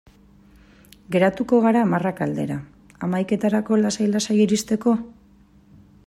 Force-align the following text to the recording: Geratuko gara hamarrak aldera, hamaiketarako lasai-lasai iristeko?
Geratuko 1.15 1.59
gara 1.65 1.83
hamarrak 1.87 2.23
aldera, 2.27 2.57
hamaiketarako 3.07 3.79
lasai-lasai 3.83 4.39
iristeko? 4.47 4.95